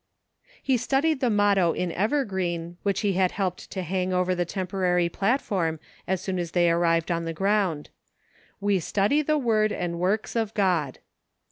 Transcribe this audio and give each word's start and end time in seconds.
He 0.63 0.77
studied 0.77 1.19
the 1.19 1.29
motto 1.29 1.73
in 1.73 1.91
evergreen, 1.91 2.77
which 2.81 3.01
he 3.01 3.13
had 3.13 3.33
helped 3.33 3.69
to 3.69 3.83
hang 3.83 4.11
over 4.11 4.33
the 4.33 4.45
temporary 4.45 5.09
plat 5.09 5.41
form 5.41 5.79
as 6.07 6.21
soon 6.21 6.39
as 6.39 6.53
they 6.53 6.71
arrived 6.71 7.11
on 7.11 7.25
the 7.25 7.33
ground." 7.33 7.91
We 8.59 8.79
study 8.79 9.21
the 9.21 9.37
word 9.37 9.71
and 9.71 9.99
works 9.99 10.35
of 10.35 10.55
God." 10.55 10.97